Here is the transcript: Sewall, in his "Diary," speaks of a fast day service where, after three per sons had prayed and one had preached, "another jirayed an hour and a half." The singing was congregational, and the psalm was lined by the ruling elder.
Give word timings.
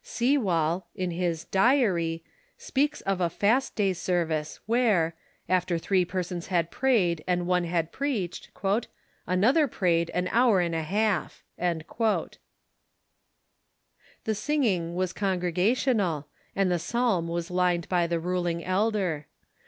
Sewall, 0.03 0.87
in 0.95 1.11
his 1.11 1.45
"Diary," 1.45 2.23
speaks 2.57 3.01
of 3.01 3.21
a 3.21 3.29
fast 3.29 3.75
day 3.75 3.93
service 3.93 4.59
where, 4.65 5.13
after 5.47 5.77
three 5.77 6.05
per 6.05 6.23
sons 6.23 6.47
had 6.47 6.71
prayed 6.71 7.23
and 7.27 7.45
one 7.45 7.65
had 7.65 7.91
preached, 7.91 8.49
"another 9.27 9.67
jirayed 9.67 10.09
an 10.15 10.27
hour 10.31 10.59
and 10.59 10.73
a 10.73 10.81
half." 10.81 11.43
The 11.59 11.85
singing 14.33 14.95
was 14.95 15.13
congregational, 15.13 16.27
and 16.55 16.71
the 16.71 16.79
psalm 16.79 17.27
was 17.27 17.51
lined 17.51 17.87
by 17.87 18.07
the 18.07 18.19
ruling 18.19 18.65
elder. 18.65 19.27